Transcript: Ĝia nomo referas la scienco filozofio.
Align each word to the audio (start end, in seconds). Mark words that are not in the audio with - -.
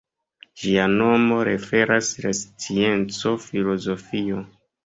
Ĝia 0.61 0.85
nomo 0.93 1.37
referas 1.49 2.09
la 2.25 2.33
scienco 2.39 3.37
filozofio. 3.47 4.43